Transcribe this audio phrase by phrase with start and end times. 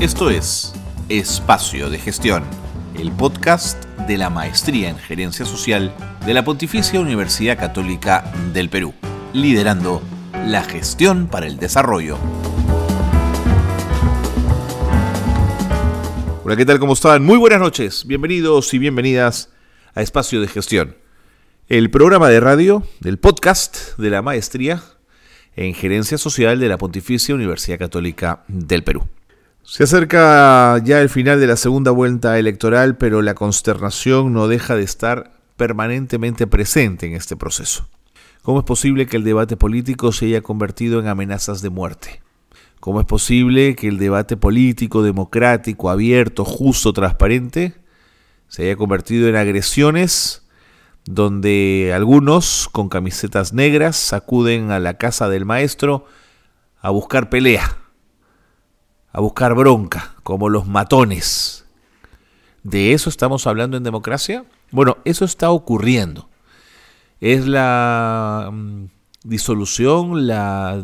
[0.00, 0.72] Esto es
[1.08, 2.44] Espacio de Gestión,
[2.96, 5.92] el podcast de la Maestría en Gerencia Social
[6.24, 8.94] de la Pontificia Universidad Católica del Perú,
[9.32, 10.00] liderando
[10.46, 12.16] la gestión para el desarrollo.
[16.44, 16.78] Hola, ¿qué tal?
[16.78, 17.24] ¿Cómo están?
[17.24, 18.06] Muy buenas noches.
[18.06, 19.50] Bienvenidos y bienvenidas
[19.96, 20.96] a Espacio de Gestión,
[21.66, 24.80] el programa de radio del podcast de la Maestría
[25.56, 29.08] en Gerencia Social de la Pontificia Universidad Católica del Perú.
[29.70, 34.76] Se acerca ya el final de la segunda vuelta electoral, pero la consternación no deja
[34.76, 37.86] de estar permanentemente presente en este proceso.
[38.40, 42.22] ¿Cómo es posible que el debate político se haya convertido en amenazas de muerte?
[42.80, 47.74] ¿Cómo es posible que el debate político, democrático, abierto, justo, transparente,
[48.48, 50.48] se haya convertido en agresiones
[51.04, 56.06] donde algunos con camisetas negras acuden a la casa del maestro
[56.80, 57.77] a buscar pelea?
[59.12, 61.66] A buscar bronca, como los matones.
[62.62, 64.44] ¿De eso estamos hablando en democracia?
[64.70, 66.28] Bueno, eso está ocurriendo.
[67.20, 68.84] Es la mm,
[69.24, 70.82] disolución, la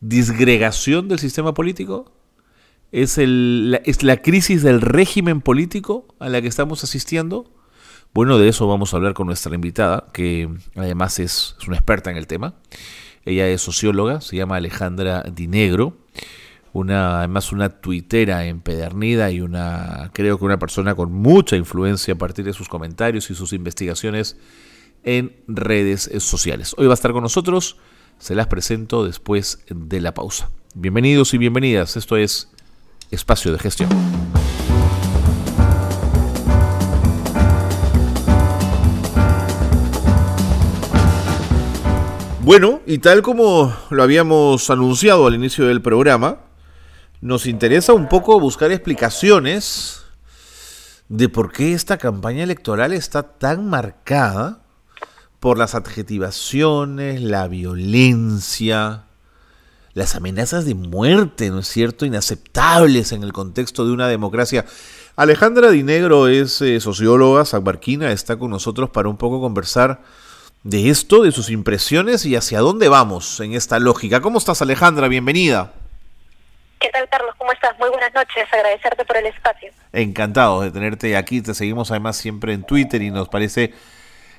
[0.00, 2.12] disgregación del sistema político.
[2.92, 7.52] ¿Es, el, es la crisis del régimen político a la que estamos asistiendo.
[8.14, 12.10] Bueno, de eso vamos a hablar con nuestra invitada, que además es, es una experta
[12.10, 12.54] en el tema.
[13.24, 15.98] Ella es socióloga, se llama Alejandra Dinegro
[16.76, 22.18] una además una tuitera empedernida y una creo que una persona con mucha influencia a
[22.18, 24.36] partir de sus comentarios y sus investigaciones
[25.02, 26.74] en redes sociales.
[26.76, 27.78] Hoy va a estar con nosotros,
[28.18, 30.50] se las presento después de la pausa.
[30.74, 32.50] Bienvenidos y bienvenidas, esto es
[33.10, 33.88] Espacio de Gestión.
[42.42, 46.45] Bueno, y tal como lo habíamos anunciado al inicio del programa,
[47.20, 50.02] nos interesa un poco buscar explicaciones
[51.08, 54.62] de por qué esta campaña electoral está tan marcada
[55.40, 59.04] por las adjetivaciones, la violencia,
[59.94, 64.66] las amenazas de muerte, ¿no es cierto?, inaceptables en el contexto de una democracia.
[65.14, 70.02] Alejandra Dinegro es eh, socióloga sanbarquina, está con nosotros para un poco conversar
[70.64, 74.20] de esto, de sus impresiones y hacia dónde vamos en esta lógica.
[74.20, 75.08] ¿Cómo estás, Alejandra?
[75.08, 75.72] Bienvenida.
[76.96, 77.34] ¿Qué tal, Carlos?
[77.36, 77.78] ¿Cómo estás?
[77.78, 78.44] Muy buenas noches.
[78.50, 79.70] Agradecerte por el espacio.
[79.92, 81.42] Encantado de tenerte aquí.
[81.42, 83.74] Te seguimos además siempre en Twitter y nos parece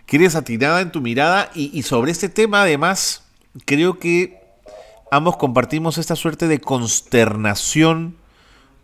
[0.08, 1.52] que eres atinada en tu mirada.
[1.54, 3.30] Y, sobre este tema, además,
[3.66, 4.42] creo que
[5.12, 8.18] ambos compartimos esta suerte de consternación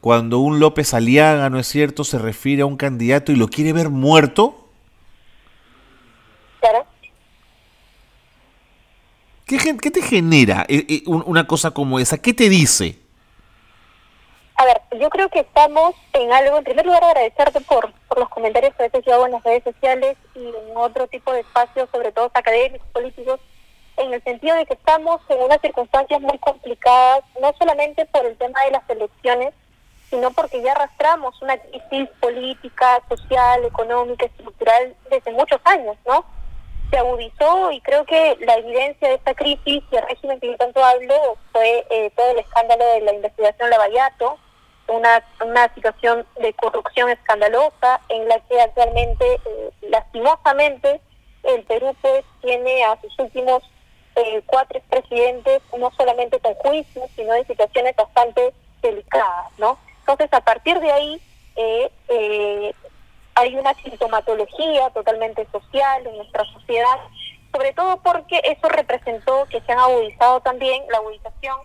[0.01, 3.73] cuando un López Aliaga, ¿no es cierto?, se refiere a un candidato y lo quiere
[3.73, 4.69] ver muerto.
[6.59, 6.85] Claro.
[9.45, 12.19] ¿Qué, qué te genera eh, eh, una cosa como esa?
[12.19, 13.02] ¿Qué te dice?
[14.55, 18.29] A ver, yo creo que estamos en algo, en primer lugar agradecerte por, por los
[18.29, 21.41] comentarios que a veces yo hago en las redes sociales y en otro tipo de
[21.41, 23.39] espacios, sobre todo académicos, políticos,
[23.97, 28.37] en el sentido de que estamos en unas circunstancias muy complicadas, no solamente por el
[28.37, 29.53] tema de las elecciones,
[30.09, 36.23] sino porque ya arrastramos una crisis política, social, económica, estructural desde muchos años, ¿no?
[36.89, 40.57] Se agudizó y creo que la evidencia de esta crisis y el régimen que yo
[40.57, 44.37] tanto hablo fue eh, todo el escándalo de la investigación Lavallato,
[44.87, 51.01] una, una situación de corrupción escandalosa en la que actualmente, eh, lastimosamente,
[51.43, 53.63] el Perú pues tiene a sus últimos
[54.15, 59.77] eh, cuatro presidentes no solamente con juicios, sino en situaciones bastante delicadas, ¿no?
[59.99, 61.21] Entonces, a partir de ahí,
[61.55, 62.73] eh,
[63.35, 66.99] hay una sintomatología totalmente social en nuestra sociedad,
[67.51, 71.57] sobre todo porque eso representó que se han agudizado también la agudización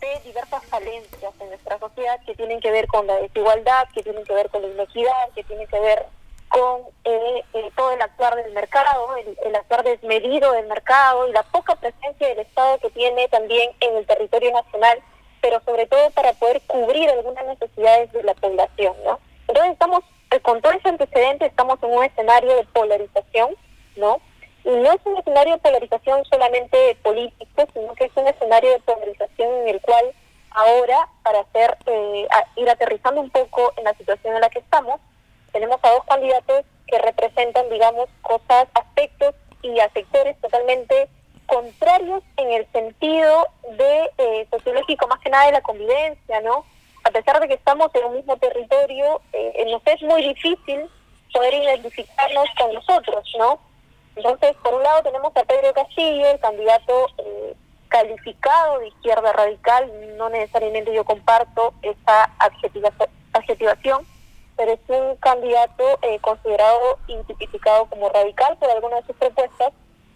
[0.00, 4.24] de diversas falencias en nuestra sociedad que tienen que ver con la desigualdad, que tienen
[4.24, 6.06] que ver con la inequidad, que tienen que ver
[6.48, 11.32] con eh, eh, todo el actuar del mercado, el, el, actuar desmedido del mercado y
[11.32, 15.00] la poca presencia del Estado que tiene también en el territorio nacional,
[15.40, 19.18] pero sobre todo para poder cubrir algunas necesidades de la población, ¿no?
[19.48, 20.04] Entonces estamos,
[20.40, 23.54] con todo ese antecedente, estamos en un escenario de polarización,
[23.96, 24.20] ¿no?
[24.64, 28.80] Y no es un escenario de polarización solamente político, sino que es un escenario de
[28.80, 30.12] polarización en el cual
[30.50, 35.00] ahora, para hacer eh, ir aterrizando un poco en la situación en la que estamos,
[35.52, 41.08] tenemos a dos candidatos que representan, digamos, cosas, aspectos y a sectores totalmente
[41.46, 43.46] contrarios en el sentido
[43.78, 46.64] de eh, sociológico, más que nada de la convivencia, ¿no?
[47.06, 50.90] A pesar de que estamos en un mismo territorio, eh, nos es muy difícil
[51.32, 53.60] poder identificarnos con nosotros, ¿no?
[54.16, 57.54] Entonces, por un lado tenemos a Pedro Castillo, el candidato eh,
[57.86, 64.04] calificado de izquierda radical, no necesariamente yo comparto esa adjetivación,
[64.56, 67.16] pero es un candidato eh, considerado y
[67.88, 69.72] como radical por algunas de sus propuestas.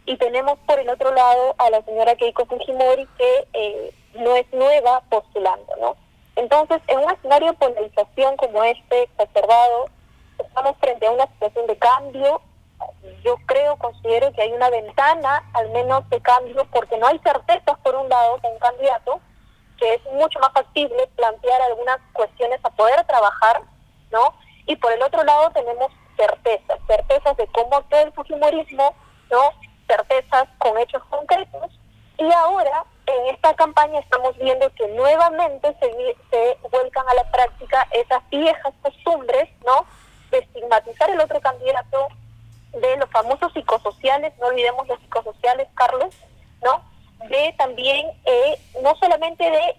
[0.07, 4.53] Y tenemos por el otro lado a la señora Keiko Fujimori, que eh, no es
[4.53, 6.10] nueva postulando, ¿no?
[6.41, 9.91] Entonces, en un escenario de polarización como este, exacerbado,
[10.39, 12.41] estamos frente a una situación de cambio.
[13.23, 17.79] Yo creo, considero que hay una ventana, al menos de cambio, porque no hay certezas,
[17.81, 19.21] por un lado, con un candidato,
[19.79, 23.61] que es mucho más factible plantear algunas cuestiones a poder trabajar,
[24.11, 24.33] ¿no?
[24.65, 28.95] Y por el otro lado tenemos certezas, certezas de cómo actúa el fujimorismo,
[29.31, 29.43] ¿no?
[29.87, 31.71] Certezas con hechos concretos.
[32.17, 38.23] Y ahora, en esta campaña, estamos viendo que nuevamente se, vuelcan a la práctica esas
[38.31, 39.87] viejas costumbres, ¿no?
[40.31, 42.09] De estigmatizar el otro candidato,
[42.73, 46.15] de los famosos psicosociales, no olvidemos los psicosociales, Carlos,
[46.63, 46.83] ¿no?
[47.29, 49.77] De también, eh, no solamente de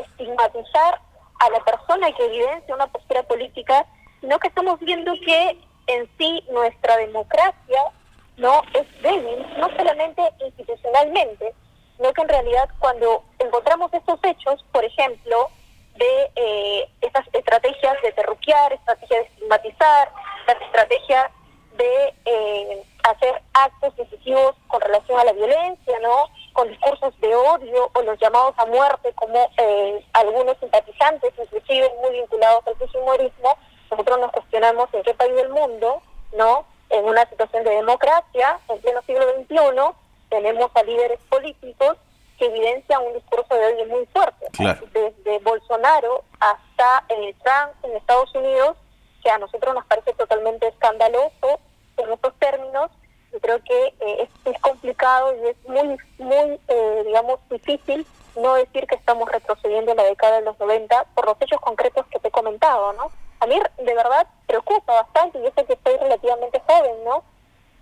[0.00, 1.00] estigmatizar
[1.40, 3.86] a la persona que evidencia una postura política,
[4.20, 7.92] sino que estamos viendo que en sí nuestra democracia
[8.36, 11.54] no es débil, no solamente institucionalmente,
[11.96, 15.50] sino que en realidad cuando encontramos estos hechos, por ejemplo,
[15.96, 20.12] de eh, estas estrategias de terruquear, estrategias de estigmatizar,
[20.46, 21.30] las estrategias
[21.76, 26.30] de eh, hacer actos decisivos con relación a la violencia, ¿no?
[26.52, 32.12] Con discursos de odio o los llamados a muerte, como eh, algunos simpatizantes, inclusive muy
[32.12, 33.56] vinculados al fujimorismo,
[33.90, 36.02] nosotros nos cuestionamos en qué país del mundo,
[36.36, 36.64] ¿no?
[36.90, 39.94] En una situación de democracia, en pleno siglo XXI,
[40.34, 41.96] tenemos a líderes políticos
[42.36, 44.46] que evidencian un discurso de odio muy fuerte,
[44.92, 48.76] desde Bolsonaro hasta eh, Trump en Estados Unidos,
[49.22, 51.60] que a nosotros nos parece totalmente escandaloso
[51.98, 52.90] en estos términos.
[53.32, 58.04] Yo creo que eh, es, complicado y es muy, muy, eh, digamos, difícil
[58.34, 62.06] no decir que estamos retrocediendo en la década de los 90 por los hechos concretos
[62.08, 63.12] que te he comentado, ¿no?
[63.38, 67.22] A mí de verdad preocupa bastante, y yo sé que estoy relativamente joven, ¿no?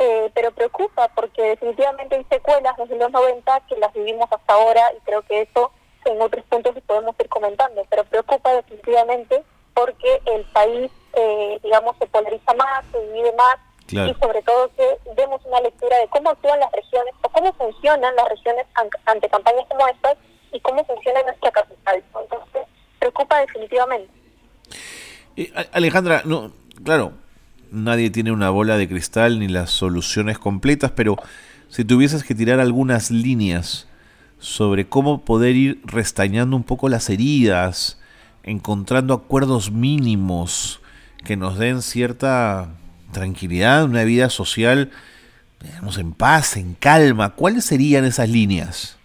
[0.04, 4.82] Eh, pero preocupa porque definitivamente hay secuelas desde los 90 que las vivimos hasta ahora
[4.96, 5.70] y creo que eso
[6.04, 9.44] en otros puntos podemos ir comentando, pero preocupa definitivamente
[9.74, 13.58] porque el país, eh, digamos, se polariza más, se divide más
[13.92, 18.16] y sobre todo que demos una lectura de cómo actúan las regiones o cómo funcionan
[18.16, 18.66] las regiones
[19.04, 20.16] ante campañas como estas
[20.50, 22.02] y cómo funciona nuestra capital.
[22.20, 22.62] Entonces,
[22.98, 24.12] preocupa definitivamente.
[25.36, 26.50] Eh, Alejandra, no,
[26.82, 27.12] claro,
[27.72, 31.16] nadie tiene una bola de cristal ni las soluciones completas, pero
[31.68, 33.88] si tuvieses que tirar algunas líneas
[34.38, 37.98] sobre cómo poder ir restañando un poco las heridas,
[38.42, 40.80] encontrando acuerdos mínimos
[41.24, 42.74] que nos den cierta
[43.12, 44.90] tranquilidad, una vida social,
[45.62, 48.98] digamos, en paz, en calma, ¿cuáles serían esas líneas?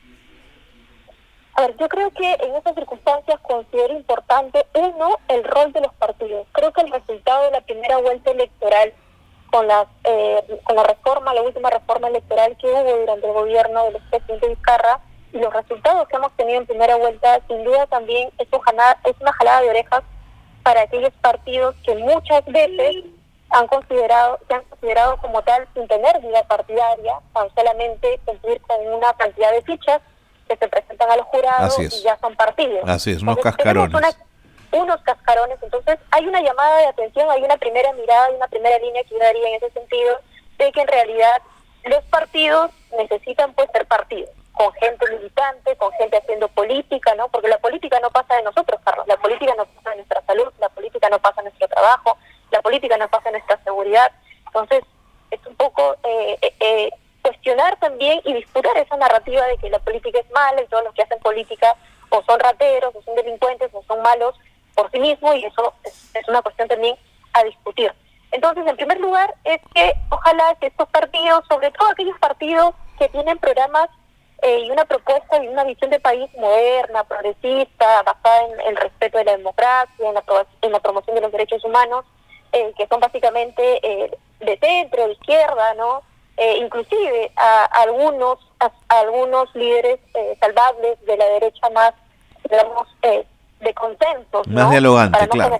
[1.58, 5.92] A ver, yo creo que en esas circunstancias considero importante, uno, el rol de los
[5.96, 6.46] partidos.
[6.52, 8.94] Creo que el resultado de la primera vuelta electoral
[9.50, 13.86] con, las, eh, con la reforma, la última reforma electoral que hubo durante el gobierno
[13.86, 15.00] del presidente Vizcarra,
[15.34, 19.34] y los resultados que hemos tenido en primera vuelta, sin duda también es, es una
[19.34, 20.04] jalada de orejas
[20.62, 23.04] para aquellos partidos que muchas veces
[23.50, 28.88] han considerado, se han considerado como tal sin tener vida partidaria, tan solamente cumplir con
[28.94, 30.02] una cantidad de fichas
[30.48, 32.88] que se presentan a los jurados y ya son partidos.
[32.88, 34.18] Así es, unos cascarones.
[34.72, 38.78] unos cascarones, entonces hay una llamada de atención, hay una primera mirada, hay una primera
[38.80, 40.20] línea que yo daría en ese sentido,
[40.58, 41.42] de que en realidad
[41.86, 47.28] los partidos necesitan pues ser partidos, con gente militante, con gente haciendo política, ¿no?
[47.30, 50.52] Porque la política no pasa de nosotros, Carlos, la política no pasa de nuestra salud,
[50.60, 52.18] la política no pasa de nuestro trabajo,
[52.52, 54.12] la política no pasa de nuestra seguridad.
[54.48, 54.84] Entonces,
[55.32, 56.90] es un poco eh, eh, eh
[57.28, 60.94] cuestionar también y disputar esa narrativa de que la política es mala y todos los
[60.94, 61.76] que hacen política
[62.10, 64.34] o son rateros o son delincuentes o son malos
[64.76, 66.96] por sí mismos y eso es, una cuestión también
[67.34, 67.94] a discutir.
[68.32, 73.10] Entonces, en primer lugar, es que ojalá que estos partidos, sobre todo aquellos partidos que
[73.10, 73.90] tienen programas
[74.42, 79.18] eh, y una propuesta y una visión de país moderna, progresista, basada en el respeto
[79.18, 80.08] de la democracia,
[80.62, 82.06] en la, promoción de los derechos humanos,
[82.54, 86.04] eh, que son básicamente eh, de centro, de izquierda, ¿no?
[86.38, 91.94] Eh, inclusive a, algunos a, algunos líderes eh, salvables de la derecha más
[92.50, 93.26] digamos eh,
[93.60, 95.60] de consenso más dialogante claro.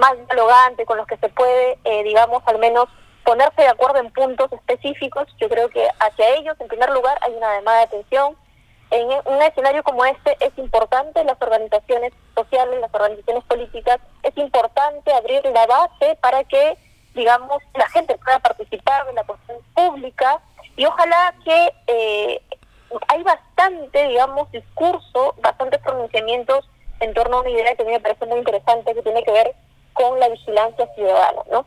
[0.00, 2.88] más dialogante con los que se puede eh, digamos al menos
[3.28, 5.26] ponerse de acuerdo en puntos específicos.
[5.38, 8.34] Yo creo que hacia ellos en primer lugar hay una demanda de atención.
[8.90, 15.12] En un escenario como este es importante las organizaciones sociales las organizaciones políticas es importante
[15.12, 16.78] abrir la base para que
[17.18, 20.40] digamos, la gente pueda participar de la cuestión pública
[20.76, 22.42] y ojalá que eh,
[23.08, 26.68] hay bastante digamos, discurso, bastantes pronunciamientos
[27.00, 29.32] en torno a una idea que a mí me parece muy interesante, que tiene que
[29.32, 29.54] ver
[29.92, 31.66] con la vigilancia ciudadana, ¿no?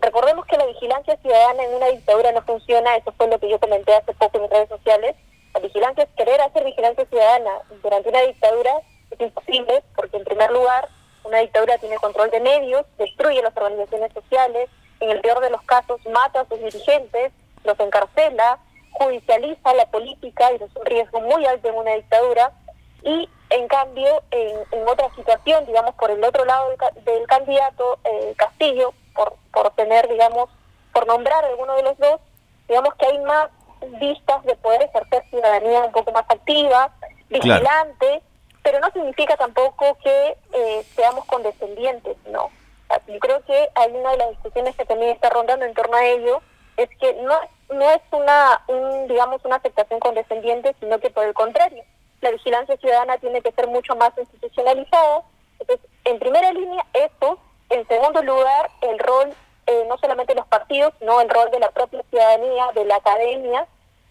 [0.00, 3.60] Recordemos que la vigilancia ciudadana en una dictadura no funciona, eso fue lo que yo
[3.60, 5.14] comenté hace poco en redes sociales.
[5.54, 7.50] La vigilancia, es querer hacer vigilancia ciudadana
[7.82, 8.72] durante una dictadura
[9.10, 10.88] es imposible, porque en primer lugar,
[11.24, 14.68] una dictadura tiene control de medios, destruye las organizaciones sociales,
[15.00, 17.32] en el peor de los casos mata a sus dirigentes,
[17.64, 18.58] los encarcela,
[18.92, 22.52] judicializa la política y es un riesgo muy alto en una dictadura.
[23.02, 26.70] Y en cambio, en, otra situación, digamos, por el otro lado
[27.04, 30.48] del, candidato, eh, Castillo, por, por tener, digamos,
[30.92, 32.20] por nombrar alguno de los dos,
[32.68, 33.50] digamos que hay más
[34.00, 36.90] vistas de poder ejercer ciudadanía un poco más activa,
[37.28, 38.22] vigilante,
[38.62, 42.50] pero no significa tampoco que eh, seamos condescendientes, ¿no?
[43.06, 46.04] Yo creo que hay una de las discusiones que también está rondando en torno a
[46.04, 46.40] ello,
[46.76, 47.34] es que no,
[47.70, 51.82] no es una, un, digamos, una aceptación condescendiente, sino que por el contrario,
[52.20, 55.22] la vigilancia ciudadana tiene que ser mucho más institucionalizada.
[55.58, 57.38] Entonces, en primera línea, eso.
[57.68, 59.34] En segundo lugar, el rol,
[59.66, 63.66] eh, no solamente los partidos, sino el rol de la propia ciudadanía, de la academia.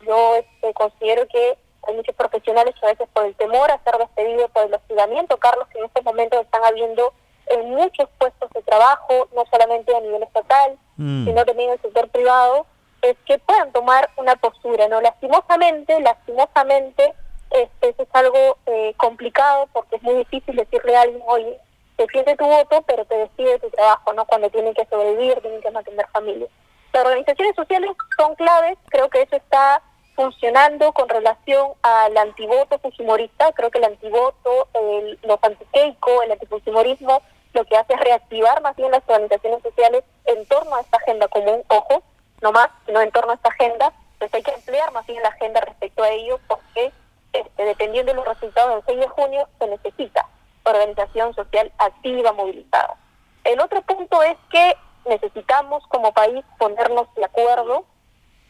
[0.05, 3.97] Yo este, considero que hay muchos profesionales que a veces por el temor a ser
[3.97, 7.13] despedidos por el hostigamiento, Carlos, que en estos momentos están habiendo
[7.47, 11.25] en muchos puestos de trabajo, no solamente a nivel estatal, mm.
[11.25, 12.65] sino también en el sector privado,
[13.01, 15.01] es que puedan tomar una postura, ¿no?
[15.01, 17.13] Lastimosamente, lastimosamente,
[17.51, 21.59] este, eso es algo eh, complicado porque es muy difícil decirle a alguien, oye,
[21.97, 24.25] defiende tu voto, pero te decide tu trabajo, ¿no?
[24.25, 26.47] Cuando tienen que sobrevivir, tienen que mantener familia.
[26.93, 29.81] Las organizaciones sociales son claves, creo que eso está
[30.15, 33.51] funcionando con relación al antivoto fujimorista.
[33.51, 37.21] Creo que el antivoto, el, los antikeiko, el antifujimorismo,
[37.55, 41.27] lo que hace es reactivar más bien las organizaciones sociales en torno a esta agenda
[41.29, 42.03] común, ojo,
[42.41, 43.93] no más, sino en torno a esta agenda.
[44.13, 46.91] Entonces hay que emplear más bien la agenda respecto a ello porque
[47.31, 50.27] este, dependiendo de los resultados del 6 de junio se necesita
[50.63, 52.95] organización social activa, movilizada.
[53.43, 57.85] El otro punto es que necesitamos como país ponernos de acuerdo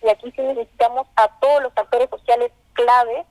[0.02, 3.26] y aquí sí necesitamos a todos los actores sociales clave.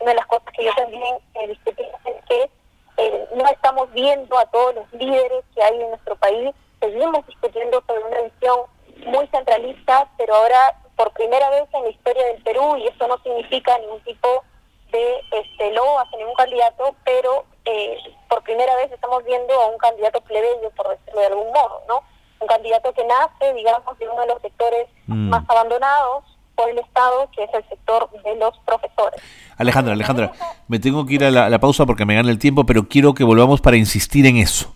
[0.00, 2.50] Una de las cosas que yo también eh, discutí es que
[2.96, 6.54] eh, no estamos viendo a todos los líderes que hay en nuestro país.
[6.80, 8.60] Seguimos discutiendo sobre una visión
[9.06, 13.18] muy centralista, pero ahora por primera vez en la historia del Perú, y eso no
[13.18, 14.44] significa ningún tipo
[14.92, 17.98] de este, lobo hacia ningún candidato, pero eh,
[18.28, 22.02] por primera vez estamos viendo a un candidato plebeyo, por decirlo de algún modo, ¿no?
[22.40, 25.30] un candidato que nace, digamos, de uno de los sectores mm.
[25.30, 26.24] más abandonados
[26.54, 29.20] por el Estado, que es el sector de los profesores.
[29.56, 30.32] Alejandra, Alejandra,
[30.68, 33.24] me tengo que ir a la, pausa porque me gana el tiempo, pero quiero que
[33.24, 34.74] volvamos para insistir en eso.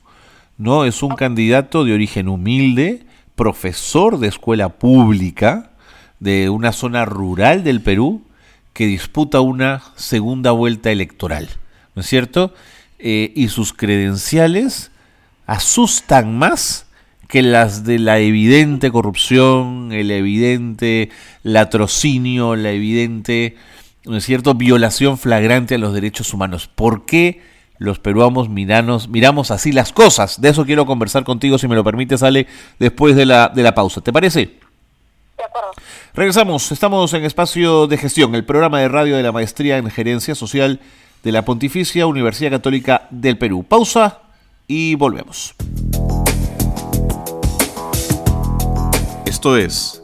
[0.57, 0.85] ¿No?
[0.85, 3.07] Es un candidato de origen humilde,
[3.37, 5.71] profesor de escuela pública,
[6.19, 8.23] de una zona rural del Perú,
[8.73, 11.49] que disputa una segunda vuelta electoral.
[11.95, 12.53] ¿No es cierto?
[12.99, 14.91] Eh, y sus credenciales
[15.47, 16.88] asustan más
[17.29, 21.11] que las de la evidente corrupción, el evidente
[21.43, 23.57] latrocinio, la evidente,
[24.05, 26.69] ¿no es cierto?, violación flagrante a los derechos humanos.
[26.75, 27.43] ¿Por qué
[27.77, 30.41] los peruanos miranos, miramos así las cosas?
[30.41, 32.47] De eso quiero conversar contigo, si me lo permite, sale
[32.79, 34.01] después de la, de la pausa.
[34.01, 34.59] ¿Te parece?
[35.37, 35.73] De acuerdo.
[36.15, 40.35] Regresamos, estamos en Espacio de Gestión, el programa de radio de la Maestría en Gerencia
[40.35, 40.81] Social
[41.23, 43.67] de la Pontificia Universidad Católica del Perú.
[43.69, 44.21] Pausa
[44.67, 45.55] y volvemos.
[49.38, 50.02] Esto es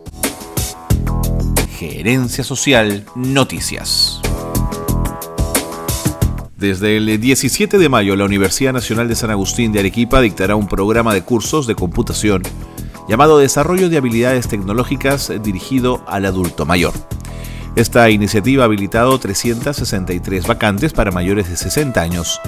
[1.77, 4.21] Gerencia Social Noticias.
[6.57, 10.69] Desde el 17 de mayo, la Universidad Nacional de San Agustín de Arequipa dictará un
[10.69, 12.45] programa de cursos de computación
[13.09, 16.95] llamado Desarrollo de Habilidades Tecnológicas dirigido al adulto mayor.
[17.75, 22.41] Esta iniciativa ha habilitado 363 vacantes para mayores de 60 años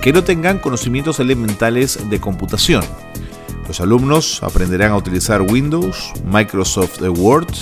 [0.00, 2.84] que no tengan conocimientos elementales de computación
[3.68, 7.52] los alumnos aprenderán a utilizar Windows, Microsoft Word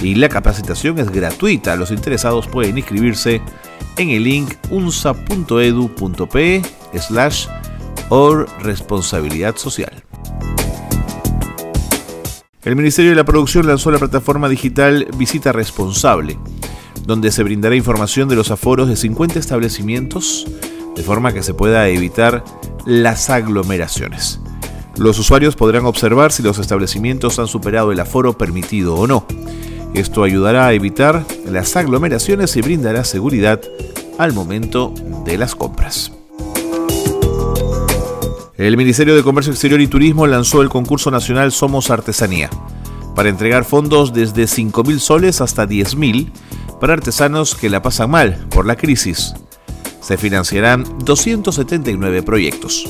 [0.00, 1.74] y la capacitación es gratuita.
[1.74, 3.42] Los interesados pueden inscribirse
[3.96, 6.62] en el link unsa.edu.p
[7.00, 7.48] slash
[8.10, 10.04] or responsabilidad social.
[12.62, 16.38] El Ministerio de la Producción lanzó la plataforma digital Visita Responsable,
[17.06, 20.46] donde se brindará información de los aforos de 50 establecimientos,
[20.94, 22.44] de forma que se pueda evitar
[22.86, 24.40] las aglomeraciones.
[24.96, 29.26] Los usuarios podrán observar si los establecimientos han superado el aforo permitido o no.
[29.94, 33.60] Esto ayudará a evitar las aglomeraciones y brindará seguridad
[34.18, 34.92] al momento
[35.24, 36.12] de las compras.
[38.56, 42.50] El Ministerio de Comercio Exterior y Turismo lanzó el concurso nacional Somos Artesanía
[43.14, 46.30] para entregar fondos desde 5.000 soles hasta 10.000
[46.80, 49.34] para artesanos que la pasan mal por la crisis.
[50.00, 52.86] Se financiarán 279 proyectos.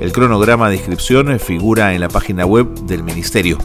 [0.00, 3.58] El cronograma de inscripción figura en la página web del Ministerio.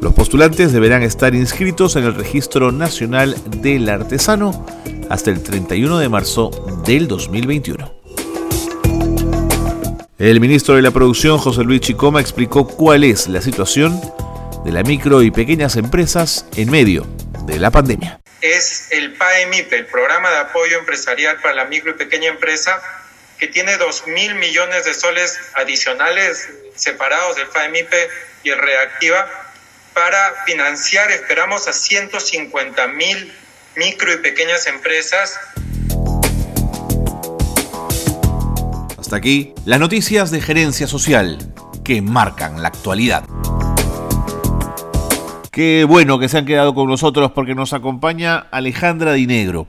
[0.00, 4.66] Los postulantes deberán estar inscritos en el Registro Nacional del Artesano
[5.10, 6.50] hasta el 31 de marzo
[6.86, 7.92] del 2021.
[10.18, 14.00] El ministro de la Producción, José Luis Chicoma, explicó cuál es la situación
[14.64, 17.04] de las micro y pequeñas empresas en medio
[17.46, 18.20] de la pandemia.
[18.40, 22.80] Es el PAEMIP, el Programa de Apoyo Empresarial para la Micro y Pequeña Empresa,
[23.48, 27.92] tiene 2 mil millones de soles adicionales separados del PAEMIP
[28.42, 29.28] y el Reactiva
[29.94, 33.32] para financiar, esperamos, a 150 mil
[33.76, 35.38] micro y pequeñas empresas.
[38.98, 41.38] Hasta aquí las noticias de gerencia social
[41.84, 43.24] que marcan la actualidad.
[45.52, 49.68] Qué bueno que se han quedado con nosotros porque nos acompaña Alejandra Dinegro.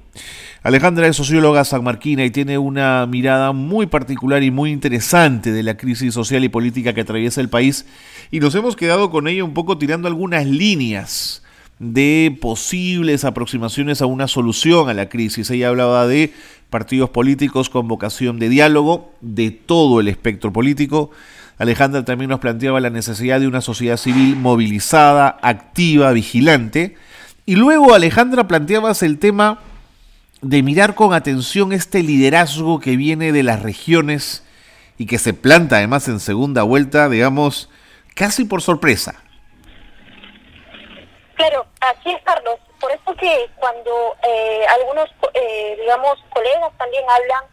[0.66, 5.78] Alejandra es socióloga sanmarquina y tiene una mirada muy particular y muy interesante de la
[5.78, 7.86] crisis social y política que atraviesa el país
[8.32, 11.44] y nos hemos quedado con ella un poco tirando algunas líneas
[11.78, 15.52] de posibles aproximaciones a una solución a la crisis.
[15.52, 16.34] Ella hablaba de
[16.72, 21.12] partidos políticos con vocación de diálogo, de todo el espectro político.
[21.60, 26.96] Alejandra también nos planteaba la necesidad de una sociedad civil movilizada, activa, vigilante.
[27.46, 29.60] Y luego Alejandra planteabas el tema
[30.46, 34.46] de mirar con atención este liderazgo que viene de las regiones
[34.96, 37.68] y que se planta además en segunda vuelta, digamos,
[38.14, 39.16] casi por sorpresa.
[41.34, 42.60] Claro, así es, Carlos.
[42.80, 47.44] Por eso que cuando eh, algunos, eh, digamos, colegas también hablan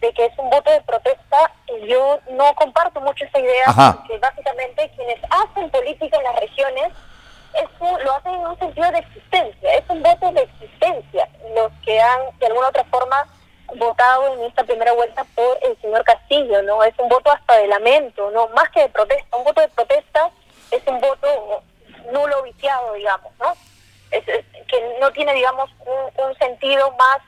[0.00, 1.50] de que es un voto de protesta,
[1.88, 6.92] yo no comparto mucho esa idea, porque básicamente quienes hacen política en las regiones
[7.56, 12.00] eso lo hacen en un sentido de existencia, es un voto de existencia, los que
[12.00, 13.26] han de alguna otra forma
[13.74, 16.82] votado en esta primera vuelta por el señor Castillo, ¿no?
[16.84, 18.48] Es un voto hasta de lamento, ¿no?
[18.48, 20.30] Más que de protesta, un voto de protesta
[20.70, 21.62] es un voto
[22.12, 23.52] nulo viciado, digamos, ¿no?
[24.10, 27.18] Es, que no tiene, digamos, un, sentido más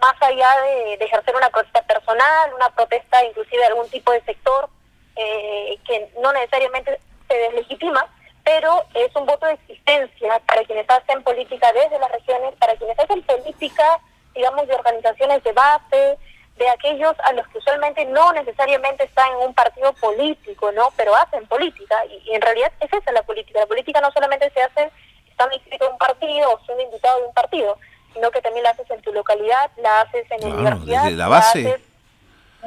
[0.00, 4.68] más allá de, ejercer una protesta personal, una protesta inclusive de algún tipo de sector
[5.16, 8.06] eh, que no necesariamente se deslegitima,
[8.46, 12.96] pero es un voto de existencia para quienes hacen política desde las regiones, para quienes
[12.96, 14.00] hacen política,
[14.36, 16.16] digamos, de organizaciones de base,
[16.56, 20.90] de aquellos a los que usualmente no necesariamente están en un partido político, ¿no?
[20.96, 23.58] Pero hacen política y, en realidad es esa la política.
[23.58, 24.92] La política no solamente se hace
[25.28, 27.76] estando inscrito en un partido o siendo invitado de un partido,
[28.14, 31.80] sino que también la haces en tu localidad, la haces en la universidad, la base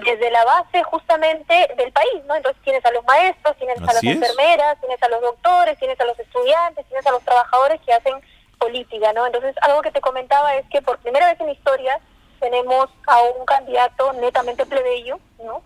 [0.05, 2.35] desde la base justamente del país, ¿no?
[2.35, 6.05] Entonces tienes a los maestros, tienes a las enfermeras, tienes a los doctores, tienes a
[6.05, 8.15] los estudiantes, tienes a los trabajadores que hacen
[8.57, 9.25] política, ¿no?
[9.25, 11.99] Entonces algo que te comentaba es que por primera vez en la historia
[12.39, 15.61] tenemos a un candidato netamente plebeyo, ¿no?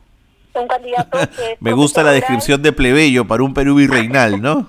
[0.54, 1.58] Un candidato que...
[1.60, 4.68] Me gusta la descripción de plebeyo para un Perú virreinal, ¿no?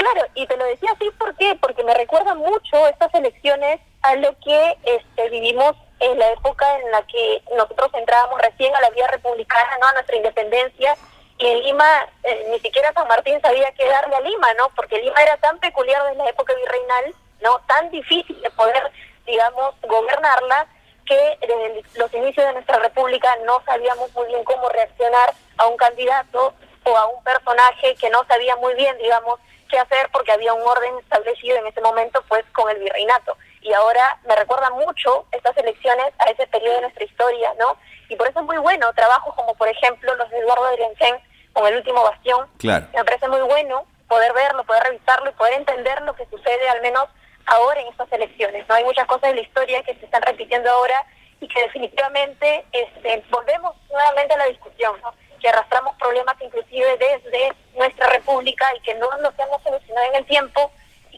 [0.00, 1.58] claro, y te lo decía así, ¿por qué?
[1.60, 6.90] Porque me recuerda mucho estas elecciones a lo que este, vivimos en la época en
[6.90, 9.86] la que nosotros entrábamos recién a la vía republicana, ¿no?
[9.86, 10.96] A nuestra independencia,
[11.38, 14.70] y en Lima eh, ni siquiera San Martín sabía qué darle a Lima, ¿no?
[14.76, 17.58] Porque Lima era tan peculiar desde la época virreinal, ¿no?
[17.66, 18.90] Tan difícil de poder,
[19.26, 20.66] digamos, gobernarla,
[21.06, 25.76] que desde los inicios de nuestra república no sabíamos muy bien cómo reaccionar a un
[25.76, 30.52] candidato o a un personaje que no sabía muy bien, digamos, qué hacer porque había
[30.52, 35.26] un orden establecido en ese momento, pues, con el virreinato y ahora me recuerda mucho
[35.32, 37.76] estas elecciones a ese periodo de nuestra historia, ¿no?
[38.08, 41.16] Y por eso es muy bueno trabajos como por ejemplo los de Eduardo Adriansen
[41.52, 42.48] con el último bastión.
[42.58, 42.86] Claro.
[42.94, 46.80] Me parece muy bueno poder verlo, poder revisarlo y poder entender lo que sucede al
[46.80, 47.06] menos
[47.46, 48.74] ahora en estas elecciones, ¿no?
[48.74, 51.04] Hay muchas cosas de la historia que se están repitiendo ahora
[51.40, 55.12] y que definitivamente este, volvemos nuevamente a la discusión, ¿no?
[55.40, 60.26] que arrastramos problemas inclusive desde nuestra república y que no nos hemos solucionado en el
[60.26, 60.70] tiempo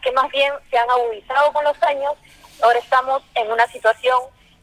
[0.02, 2.12] que más bien se han agudizado con los años
[2.62, 4.18] Ahora estamos en una situación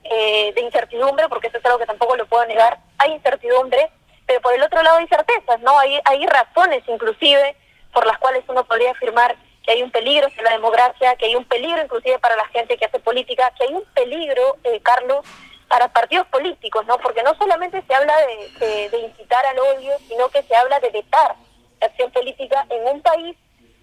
[0.06, 2.80] eh, de incertidumbre, porque eso es algo que tampoco lo puedo negar.
[2.98, 3.92] Hay incertidumbre,
[4.26, 5.78] pero por el otro lado hay certezas, ¿no?
[5.78, 7.58] Hay, hay razones inclusive
[7.94, 11.36] por las cuales uno podría afirmar que hay un peligro hacia la democracia, que hay
[11.36, 15.26] un peligro inclusive para la gente que hace política, que hay un peligro, eh, Carlos,
[15.68, 16.98] para partidos políticos, ¿no?
[17.00, 18.14] Porque no solamente se habla
[18.60, 21.36] de, de incitar al odio, sino que se habla de vetar
[21.82, 23.36] la acción política en un país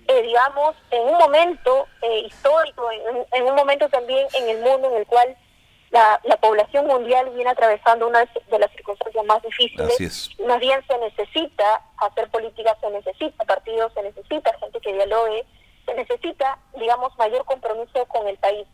[0.08, 2.88] eh, digamos, en un momento eh, histórico,
[3.32, 5.36] en, un momento también en el mundo en el cual
[5.90, 10.30] la, la población mundial viene atravesando una de las circunstancias más difíciles.
[10.46, 15.44] Más bien se necesita hacer política, se necesita partidos, se necesita gente que dialogue,
[15.86, 18.66] se necesita, digamos, mayor compromiso con el país.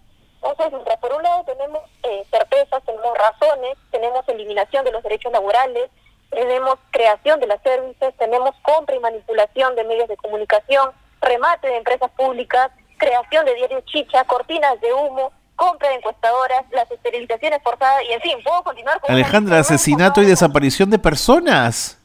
[0.42, 5.30] Entonces, mientras por un lado tenemos eh, certezas, tenemos razones, tenemos eliminación de los derechos
[5.30, 5.88] laborales,
[6.30, 10.92] tenemos creación de las servicios, tenemos compra y manipulación de medios de comunicación,
[11.22, 16.90] remate de empresas públicas, creación de diarios chicha, cortinas de humo, compra de encuestadoras, las
[16.90, 19.10] esterilizaciones forzadas y en fin, puedo continuar con...
[19.10, 22.01] Alejandra, asesinato y desaparición de personas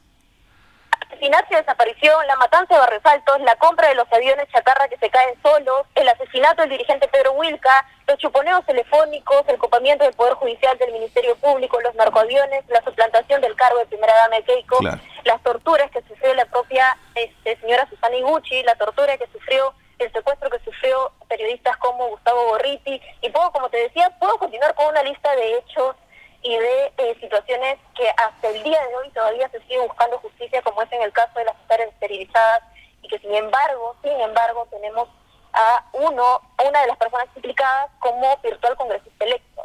[1.18, 5.10] asesinato y desaparición, la matanza de Barresaltos, la compra de los aviones chatarra que se
[5.10, 10.34] caen solos, el asesinato del dirigente Pedro Wilca, los chuponeos telefónicos, el copamiento del Poder
[10.34, 14.78] Judicial del Ministerio Público, los narcoaviones, la suplantación del cargo de primera dama de Keiko,
[15.24, 20.12] las torturas que sufrió la propia este, señora Susana Iguchi, la tortura que sufrió el
[20.12, 24.86] secuestro que sufrió periodistas como Gustavo Borriti, y puedo, como te decía, puedo continuar con
[24.86, 25.96] una lista de hechos
[26.42, 30.62] y de eh, situaciones que hasta el día de hoy todavía se sigue buscando justicia,
[30.62, 32.62] como es en el caso de las mujeres esterilizadas,
[33.02, 35.08] y que sin embargo, sin embargo, tenemos
[35.52, 39.62] a uno, una de las personas implicadas como virtual congresista electo.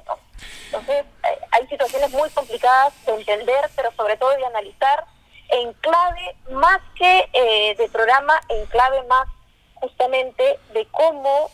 [0.66, 5.06] Entonces, eh, hay situaciones muy complicadas de entender, pero sobre todo de analizar
[5.50, 9.28] en clave más que eh, de programa, en clave más
[9.76, 11.52] justamente de cómo,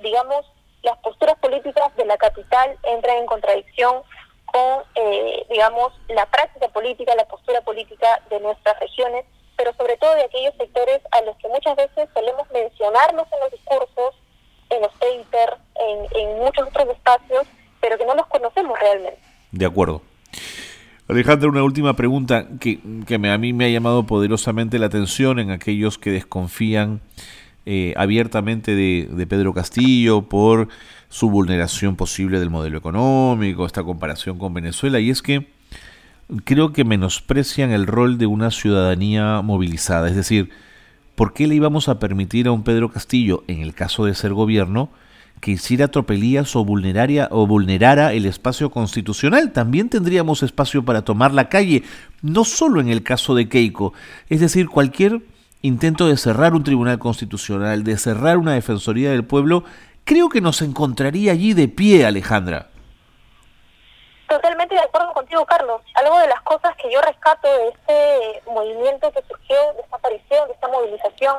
[0.00, 0.44] digamos,
[0.82, 4.02] las posturas políticas de la capital entran en contradicción
[4.46, 9.24] con, eh, digamos, la práctica política, la postura política de nuestras regiones,
[9.56, 13.50] pero sobre todo de aquellos sectores a los que muchas veces solemos mencionarlos en los
[13.50, 14.14] discursos,
[14.70, 15.60] en los papers,
[16.14, 17.46] en, muchos otros espacios,
[17.80, 19.18] pero que no los conocemos realmente.
[19.52, 20.02] De acuerdo.
[21.08, 25.38] Alejandra, una última pregunta que, que me, a mí me ha llamado poderosamente la atención
[25.38, 27.00] en aquellos que desconfían
[27.66, 30.68] eh, abiertamente de, de Pedro Castillo por
[31.08, 35.48] su vulneración posible del modelo económico, esta comparación con Venezuela, y es que
[36.44, 40.08] creo que menosprecian el rol de una ciudadanía movilizada.
[40.08, 40.50] Es decir,
[41.14, 44.32] ¿por qué le íbamos a permitir a un Pedro Castillo, en el caso de ser
[44.32, 44.90] gobierno,
[45.40, 49.52] que hiciera tropelías o, vulneraria, o vulnerara el espacio constitucional?
[49.52, 51.82] También tendríamos espacio para tomar la calle,
[52.22, 53.92] no solo en el caso de Keiko.
[54.28, 55.22] Es decir, cualquier
[55.62, 59.64] intento de cerrar un tribunal constitucional, de cerrar una defensoría del pueblo,
[60.04, 62.68] creo que nos encontraría allí de pie, Alejandra.
[64.28, 65.82] Totalmente de acuerdo contigo, Carlos.
[65.94, 70.48] Algo de las cosas que yo rescato de este movimiento que surgió, de esta aparición,
[70.48, 71.36] de esta movilización,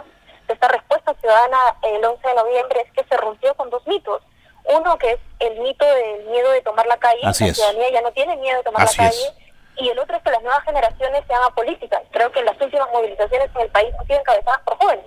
[0.48, 4.22] de esta respuesta ciudadana el 11 de noviembre, es que se rompió con dos mitos.
[4.64, 8.02] Uno que es el mito del miedo de tomar la calle, Así la ciudadanía ya
[8.02, 9.34] no tiene miedo de tomar la calle,
[9.80, 12.02] y el otro es que las nuevas generaciones sean apolíticas.
[12.12, 15.06] Creo que las últimas movilizaciones en el país han sido encabezadas por jóvenes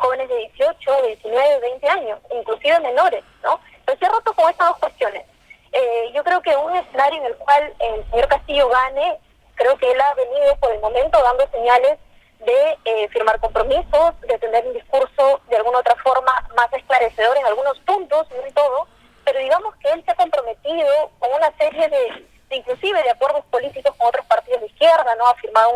[0.00, 3.60] jóvenes de 18, 19, 20 años, inclusive menores, ¿no?
[3.84, 5.24] Pero ha roto con estas dos cuestiones.
[5.72, 9.18] Eh, yo creo que un escenario en el cual el señor Castillo gane,
[9.54, 11.98] creo que él ha venido por el momento dando señales
[12.40, 17.46] de eh, firmar compromisos, de tener un discurso de alguna otra forma más esclarecedor en
[17.46, 18.88] algunos puntos, no en todo,
[19.24, 23.94] pero digamos que él se ha comprometido con una serie de, inclusive de acuerdos políticos
[23.96, 25.26] con otros partidos de izquierda, ¿no?
[25.26, 25.70] Ha firmado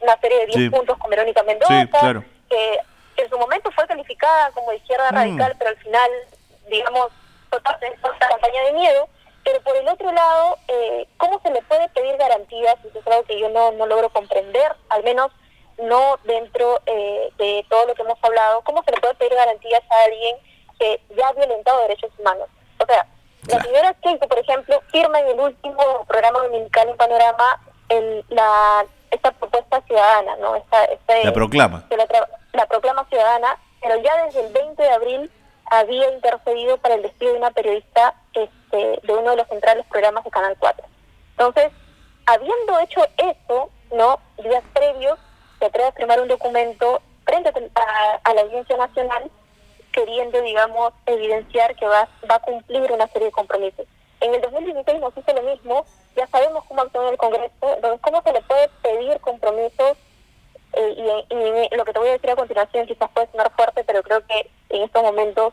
[0.00, 2.24] una serie de 10 puntos con Verónica Mendoza, sí, claro.
[2.48, 2.80] que
[3.16, 5.14] en su momento fue calificada como izquierda mm.
[5.14, 6.10] radical, pero al final,
[6.68, 7.08] digamos,
[7.50, 9.08] total esta campaña de miedo.
[9.44, 12.76] Pero por el otro lado, eh, ¿cómo se le puede pedir garantías?
[12.84, 15.30] Eso es algo que yo no, no logro comprender, al menos
[15.78, 18.62] no dentro eh, de todo lo que hemos hablado.
[18.62, 20.36] ¿Cómo se le puede pedir garantías a alguien
[20.78, 22.48] que ya ha violentado derechos humanos?
[23.48, 28.84] La señora Keiko, por ejemplo, firma en el último programa dominical en Panorama el, la,
[29.10, 30.56] esta propuesta ciudadana, ¿no?
[30.56, 31.84] Esta, este, la proclama
[32.52, 35.30] la proclama ciudadana, pero ya desde el 20 de abril
[35.70, 40.24] había intercedido para el despido de una periodista este, de uno de los centrales programas
[40.24, 40.84] de Canal 4.
[41.32, 41.70] Entonces,
[42.26, 44.18] habiendo hecho eso, ¿no?
[44.42, 45.18] Días previos,
[45.58, 47.52] se atreve a firmar un documento frente
[48.24, 49.30] a, la Audiencia Nacional,
[49.92, 53.86] queriendo, digamos, evidenciar que va, va a cumplir una serie de compromisos.
[54.20, 55.84] En el 2016 nos hizo lo mismo,
[56.16, 59.96] ya sabemos cómo actuó en el Congreso, entonces, ¿cómo se le puede pedir compromisos
[60.72, 61.24] eh,
[61.70, 64.26] y, lo que te voy a decir a continuación quizás puede sonar fuerte, pero creo
[64.26, 65.52] que en estos momentos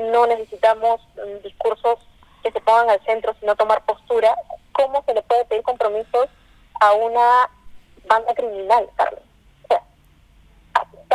[0.00, 1.98] no necesitamos mm, discursos
[2.42, 4.34] que se pongan al centro, sino tomar postura.
[4.72, 6.28] ¿Cómo se le puede pedir compromisos
[6.80, 7.50] a una
[8.06, 9.22] banda criminal, Carlos?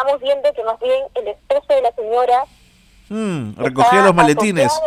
[0.01, 2.45] Estamos viendo que más bien el esposo de la señora...
[3.09, 4.81] Mm, recogía los maletines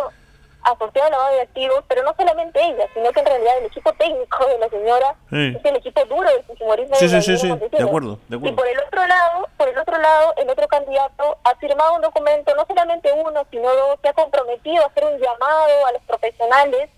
[0.61, 3.93] asociado al lavado de activos, pero no solamente ella, sino que en realidad el equipo
[3.93, 6.95] técnico de la señora es el equipo duro del fujimorismo.
[6.95, 8.47] Sí, sí, sí, sí, de acuerdo, de acuerdo.
[8.47, 12.01] Y por el otro lado, por el otro lado, el otro candidato ha firmado un
[12.01, 16.01] documento, no solamente uno, sino dos, que ha comprometido a hacer un llamado a los
[16.01, 16.89] profesionales,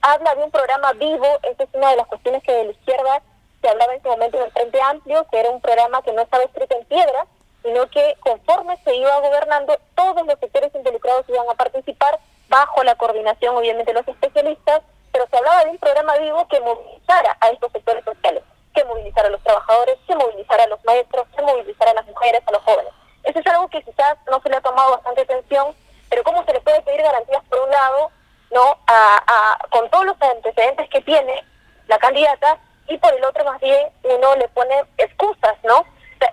[0.00, 3.22] habla de un programa vivo, esa es una de las cuestiones que de la izquierda
[3.60, 6.44] se hablaba en ese momento del Frente Amplio, que era un programa que no estaba
[6.44, 7.26] escrito en piedra,
[7.62, 12.18] sino que conforme se iba gobernando, todos los sectores involucrados iban a participar
[12.48, 16.60] bajo la coordinación obviamente de los especialistas, pero se hablaba de un programa vivo que
[16.60, 18.42] movilizara a estos sectores sociales,
[18.74, 22.42] que movilizara a los trabajadores, que movilizara a los maestros, que movilizara a las mujeres,
[22.46, 22.92] a los jóvenes.
[23.24, 25.74] Eso es algo que quizás no se le ha tomado bastante atención,
[26.08, 28.10] pero cómo se le puede pedir garantías por un lado,
[28.52, 31.44] no, a, con todos los antecedentes que tiene
[31.86, 35.84] la candidata y por el otro más bien uno le pone excusas, ¿no?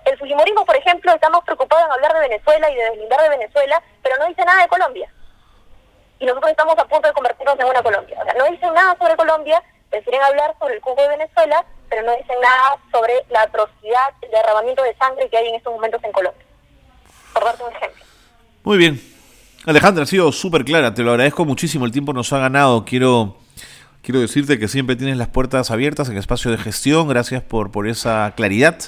[0.04, 3.82] el Fujimorismo, por ejemplo, estamos preocupados en hablar de Venezuela y de deslindar de Venezuela,
[4.02, 5.10] pero no dice nada de Colombia.
[6.18, 8.18] Y nosotros estamos a punto de convertirnos en una Colombia.
[8.20, 12.02] O sea, no dicen nada sobre Colombia, prefieren hablar sobre el cubo de Venezuela, pero
[12.02, 16.02] no dicen nada sobre la atrocidad, el derramamiento de sangre que hay en estos momentos
[16.02, 16.44] en Colombia.
[17.32, 18.04] Por darte un ejemplo.
[18.64, 19.00] Muy bien.
[19.66, 22.84] Alejandra, ha sido súper clara, te lo agradezco muchísimo, el tiempo nos ha ganado.
[22.84, 23.36] Quiero
[24.02, 27.08] quiero decirte que siempre tienes las puertas abiertas en espacio de gestión.
[27.08, 28.78] Gracias por, por esa claridad,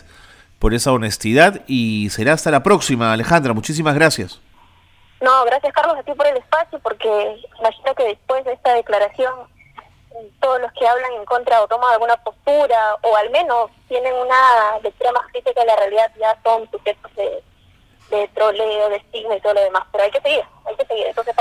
[0.59, 3.53] por esa honestidad y será hasta la próxima, Alejandra.
[3.53, 4.41] Muchísimas gracias.
[5.21, 7.09] No, gracias Carlos a ti por el espacio, porque
[7.59, 9.35] imagino que después de esta declaración
[10.41, 14.79] todos los que hablan en contra o toman alguna postura o al menos tienen una
[14.83, 17.43] lectura más crítica de la realidad ya son sujetos de,
[18.11, 19.83] de troleo, de estigma y todo lo demás.
[19.93, 21.07] Pero hay que seguir, hay que seguir.
[21.07, 21.35] Entonces,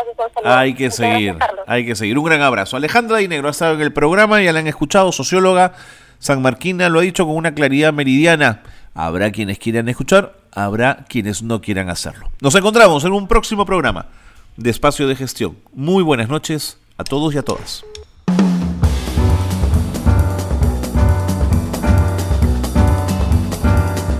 [0.43, 1.37] Hay que seguir,
[1.67, 2.17] hay que seguir.
[2.17, 2.77] Un gran abrazo.
[2.77, 5.73] Alejandra Dinegro ha estado en el programa, ya la han escuchado, socióloga
[6.19, 8.61] San Marquina lo ha dicho con una claridad meridiana.
[8.93, 12.29] Habrá quienes quieran escuchar, habrá quienes no quieran hacerlo.
[12.41, 14.07] Nos encontramos en un próximo programa
[14.57, 15.57] de Espacio de Gestión.
[15.73, 17.85] Muy buenas noches a todos y a todas.